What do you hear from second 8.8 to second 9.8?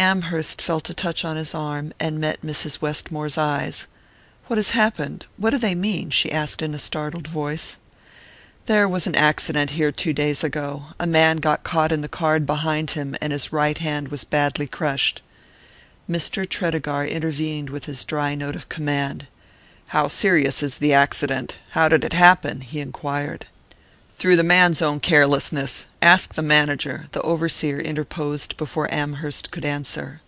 was an accident